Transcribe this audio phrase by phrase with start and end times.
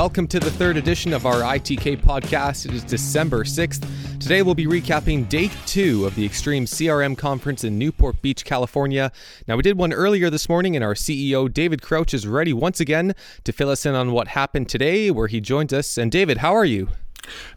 [0.00, 2.64] Welcome to the third edition of our ITK podcast.
[2.64, 4.18] It is December 6th.
[4.18, 9.12] Today we'll be recapping day two of the Extreme CRM conference in Newport Beach, California.
[9.46, 12.80] Now, we did one earlier this morning, and our CEO, David Crouch, is ready once
[12.80, 15.98] again to fill us in on what happened today, where he joined us.
[15.98, 16.88] And, David, how are you?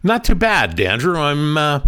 [0.03, 1.17] Not too bad, Andrew.
[1.17, 1.57] I'm.
[1.57, 1.79] Uh...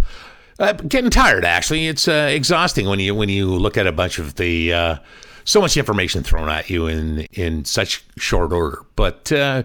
[0.58, 1.86] Uh, getting tired, actually.
[1.86, 4.96] It's uh, exhausting when you when you look at a bunch of the uh,
[5.44, 8.82] so much information thrown at you in in such short order.
[8.96, 9.64] But uh,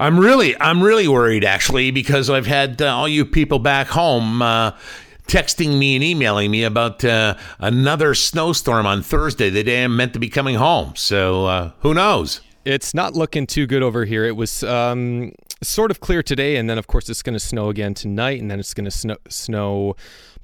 [0.00, 4.40] I'm really, I'm really worried actually because I've had uh, all you people back home
[4.40, 4.70] uh,
[5.26, 10.14] texting me and emailing me about uh, another snowstorm on Thursday, the day I'm meant
[10.14, 10.96] to be coming home.
[10.96, 12.40] So uh, who knows?
[12.64, 14.24] It's not looking too good over here.
[14.24, 15.32] It was um,
[15.62, 18.50] sort of clear today, and then of course it's going to snow again tonight, and
[18.50, 19.96] then it's going to snow snow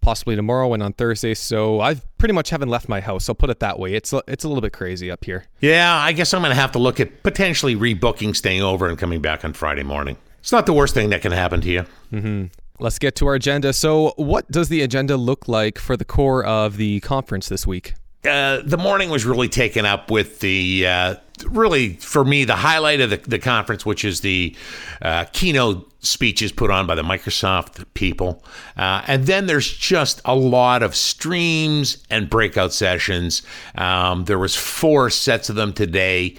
[0.06, 1.34] possibly tomorrow and on Thursday.
[1.34, 3.28] So I've pretty much haven't left my house.
[3.28, 3.94] I'll put it that way.
[3.94, 5.46] It's it's a little bit crazy up here.
[5.60, 8.96] Yeah, I guess I'm going to have to look at potentially rebooking, staying over, and
[8.96, 10.16] coming back on Friday morning.
[10.38, 11.84] It's not the worst thing that can happen to you.
[12.12, 12.44] Mm-hmm.
[12.78, 13.72] Let's get to our agenda.
[13.72, 17.94] So, what does the agenda look like for the core of the conference this week?
[18.24, 21.14] Uh, the morning was really taken up with the uh,
[21.44, 24.54] really for me the highlight of the, the conference, which is the
[25.02, 28.44] uh, keynote speeches put on by the Microsoft people,
[28.76, 33.42] uh, and then there's just a lot of streams and breakout sessions.
[33.74, 36.36] Um, there was four sets of them today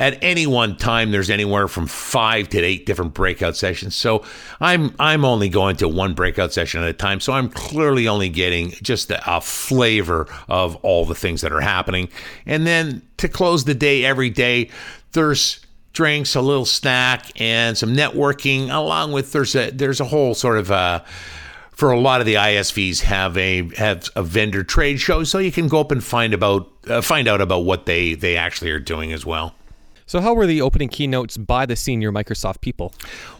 [0.00, 3.94] at any one time there's anywhere from five to eight different breakout sessions.
[3.94, 4.24] So
[4.60, 7.20] i'm i'm only going to one breakout session at a time.
[7.20, 11.60] So i'm clearly only getting just a, a, flavor of all the things that are
[11.60, 12.08] happening.
[12.46, 14.70] And then to close the day every day
[15.12, 15.60] there's
[15.92, 20.56] drinks a little snack and some networking along with there's a there's a whole sort
[20.56, 21.00] of uh
[21.80, 25.50] for a lot of the ISVs have a have a vendor trade show, so you
[25.50, 28.78] can go up and find about uh, find out about what they they actually are
[28.78, 29.54] doing as well.
[30.10, 32.92] So, how were the opening keynotes by the senior Microsoft people?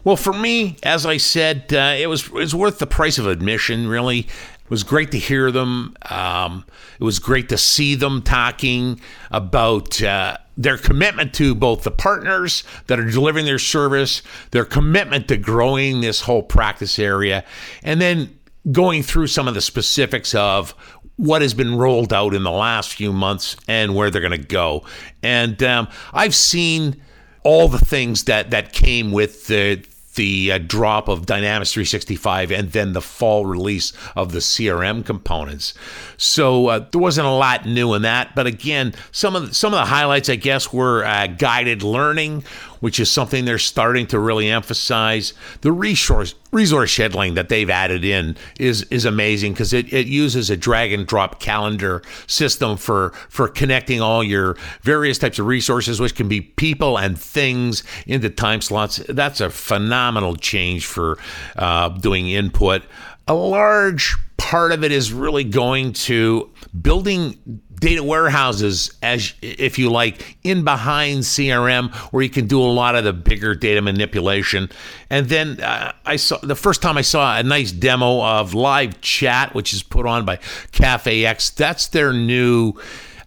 [0.05, 3.27] Well, for me, as I said, uh, it was it was worth the price of
[3.27, 3.89] admission.
[3.89, 5.97] Really, it was great to hear them.
[6.09, 6.63] Um,
[6.97, 9.01] it was great to see them talking
[9.31, 14.21] about uh, their commitment to both the partners that are delivering their service,
[14.51, 17.43] their commitment to growing this whole practice area,
[17.83, 18.39] and then
[18.71, 20.73] going through some of the specifics of
[21.17, 24.47] what has been rolled out in the last few months and where they're going to
[24.47, 24.83] go.
[25.21, 27.01] And um, I've seen
[27.43, 29.83] all the things that that came with the
[30.15, 35.73] the uh, drop of Dynamics 365 and then the fall release of the CRM components.
[36.17, 39.73] So uh, there wasn't a lot new in that, but again, some of the, some
[39.73, 42.43] of the highlights, I guess, were uh, guided learning,
[42.81, 45.33] which is something they're starting to really emphasize.
[45.61, 50.49] The resource resource scheduling that they've added in is is amazing because it, it uses
[50.49, 55.99] a drag and drop calendar system for for connecting all your various types of resources,
[55.99, 58.97] which can be people and things into time slots.
[59.07, 61.17] That's a phenomenal change for
[61.55, 62.83] uh, doing input.
[63.27, 66.49] A large part of it is really going to
[66.81, 72.63] building data warehouses as if you like in behind crm where you can do a
[72.63, 74.69] lot of the bigger data manipulation.
[75.09, 79.01] And then uh, i saw the first time i saw a nice demo of live
[79.01, 80.37] chat which is put on by
[80.71, 82.73] CafeX that's their new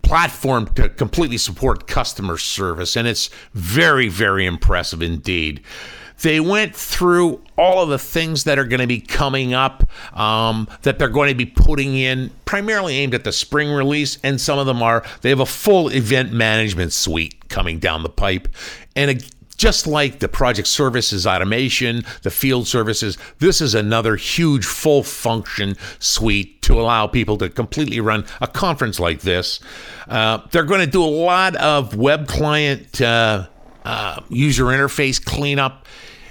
[0.02, 5.62] platform to completely support customer service and it's very very impressive indeed
[6.22, 10.68] they went through all of the things that are going to be coming up um,
[10.82, 14.58] that they're going to be putting in, primarily aimed at the spring release, and some
[14.58, 15.04] of them are.
[15.22, 18.48] They have a full event management suite coming down the pipe,
[18.96, 19.22] and
[19.56, 25.76] just like the project services automation, the field services, this is another huge full function
[25.98, 29.60] suite to allow people to completely run a conference like this.
[30.08, 33.46] Uh, they're going to do a lot of web client uh,
[33.84, 35.86] uh, user interface cleanup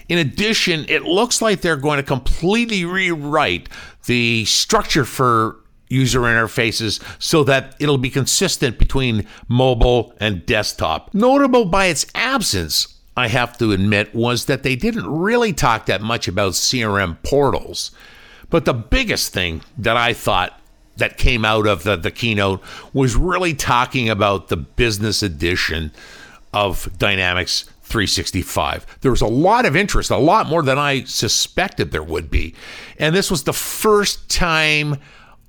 [0.09, 3.69] in addition, it looks like they're going to completely rewrite
[4.05, 5.57] the structure for
[5.89, 11.13] user interfaces so that it'll be consistent between mobile and desktop.
[11.13, 16.01] Notable by its absence, I have to admit, was that they didn't really talk that
[16.01, 17.91] much about CRM portals.
[18.49, 20.59] But the biggest thing that I thought
[20.97, 22.61] that came out of the, the keynote
[22.93, 25.91] was really talking about the business edition
[26.53, 28.99] of Dynamics 365.
[29.01, 32.55] There was a lot of interest, a lot more than I suspected there would be.
[32.97, 34.97] And this was the first time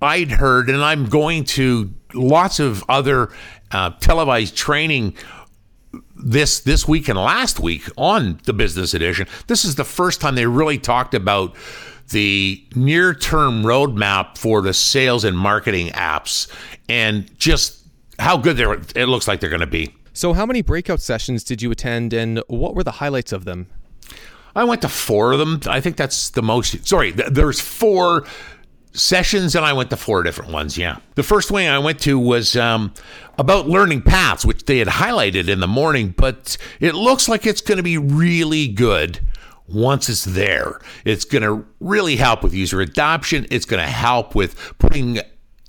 [0.02, 3.30] I'd heard, and I'm going to lots of other
[3.70, 5.14] uh, televised training
[6.16, 9.26] this this week and last week on the business edition.
[9.46, 11.54] This is the first time they really talked about
[12.10, 16.50] the near term roadmap for the sales and marketing apps
[16.88, 17.82] and just
[18.18, 19.94] how good it looks like they're going to be.
[20.14, 23.66] So, how many breakout sessions did you attend, and what were the highlights of them?
[24.54, 25.60] I went to four of them.
[25.66, 26.86] I think that's the most.
[26.86, 28.24] Sorry, th- there's four
[28.92, 30.78] sessions, and I went to four different ones.
[30.78, 30.98] Yeah.
[31.16, 32.94] The first one I went to was um,
[33.38, 37.60] about learning paths, which they had highlighted in the morning, but it looks like it's
[37.60, 39.18] going to be really good
[39.66, 40.80] once it's there.
[41.04, 43.48] It's going to really help with user adoption.
[43.50, 45.18] It's going to help with putting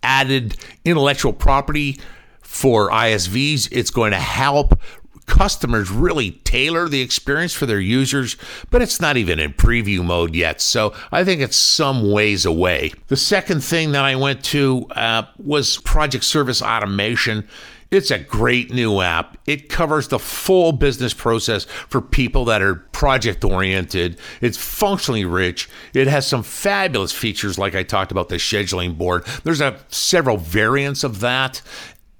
[0.04, 1.98] added intellectual property
[2.46, 3.68] for ISVs.
[3.72, 4.80] It's going to help
[5.26, 8.38] customers really tailor the experience for their users,
[8.70, 10.62] but it's not even in preview mode yet.
[10.62, 12.92] So I think it's some ways away.
[13.08, 17.48] The second thing that I went to uh, was Project Service Automation.
[17.92, 19.38] It's a great new app.
[19.46, 24.18] It covers the full business process for people that are project oriented.
[24.42, 25.70] It's functionally rich.
[25.94, 29.26] It has some fabulous features, like I talked about the scheduling board.
[29.44, 31.62] There's a, several variants of that,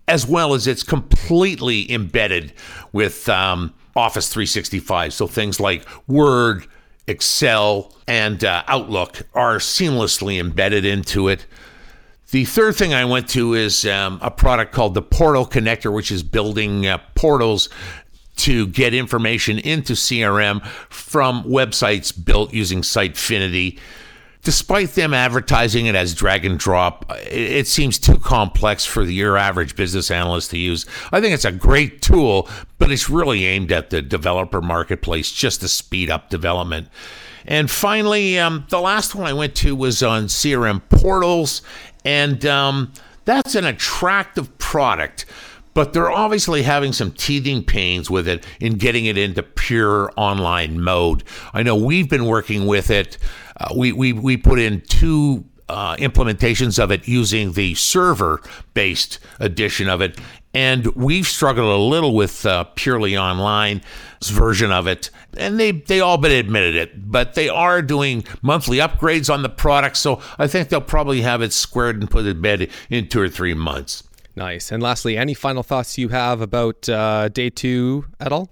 [0.08, 2.54] as well as it's completely embedded
[2.92, 5.14] with um, Office 365.
[5.14, 6.68] So things like Word,
[7.08, 11.46] Excel, and uh, Outlook are seamlessly embedded into it.
[12.32, 16.12] The third thing I went to is um, a product called the Portal Connector, which
[16.12, 17.70] is building uh, portals
[18.38, 23.80] to get information into CRM from websites built using Sitefinity
[24.46, 29.76] despite them advertising it as drag and drop, it, seems too complex for your average
[29.76, 30.86] business analyst to use.
[31.12, 32.48] I think it's a great tool,
[32.78, 36.90] but it's really aimed at the developer marketplace just to speed up development.
[37.46, 41.64] And finally, um, the last one I went to was on CRM portals,
[42.06, 42.94] and um,
[43.26, 45.26] that's an attractive product
[45.76, 50.80] but they're obviously having some teething pains with it in getting it into pure online
[50.80, 51.22] mode.
[51.54, 53.18] I know we've been working with it
[53.58, 58.42] uh, we, we, we put in two uh, implementations of it using the server
[58.74, 60.20] based edition of it.
[60.54, 63.82] And we've struggled a little with uh, purely online
[64.24, 65.10] version of it.
[65.36, 67.12] And they, they all but admitted it.
[67.12, 69.98] But they are doing monthly upgrades on the product.
[69.98, 73.30] So I think they'll probably have it squared and put in bed in two or
[73.30, 74.04] three months.
[74.38, 74.70] Nice.
[74.70, 78.50] And lastly, any final thoughts you have about uh, day two at all?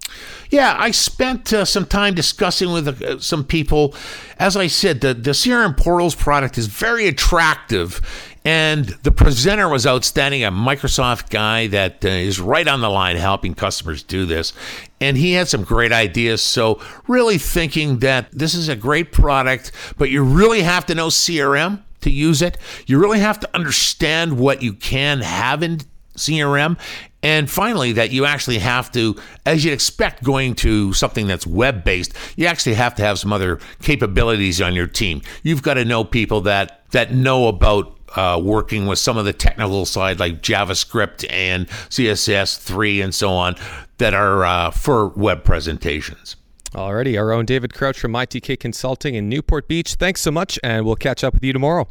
[0.50, 3.94] Yeah, I spent uh, some time discussing with uh, some people.
[4.40, 8.00] As I said, the, the CRM Portals product is very attractive.
[8.46, 13.18] And the presenter was outstanding, a Microsoft guy that uh, is right on the line
[13.18, 14.54] helping customers do this.
[15.02, 16.42] And he had some great ideas.
[16.42, 21.08] So, really thinking that this is a great product, but you really have to know
[21.08, 22.58] CRM to use it.
[22.86, 25.80] You really have to understand what you can have in
[26.16, 26.78] CRM.
[27.22, 29.16] And finally, that you actually have to,
[29.46, 33.32] as you'd expect going to something that's web based, you actually have to have some
[33.32, 35.22] other capabilities on your team.
[35.42, 39.34] You've got to know people that, that know about uh, working with some of the
[39.34, 43.56] technical side like JavaScript and CSS3 and so on
[43.98, 46.36] that are uh, for web presentations.
[46.74, 49.94] Alrighty, our own David Crouch from ITK Consulting in Newport Beach.
[49.94, 51.88] Thanks so much, and we'll catch up with you tomorrow.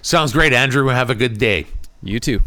[0.00, 0.86] Sounds great, Andrew.
[0.86, 1.66] Have a good day.
[2.02, 2.40] You too.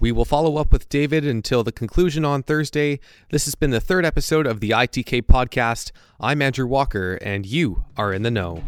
[0.00, 2.98] We will follow up with David until the conclusion on Thursday.
[3.28, 5.92] This has been the third episode of the ITK podcast.
[6.18, 8.64] I'm Andrew Walker, and you are in the know.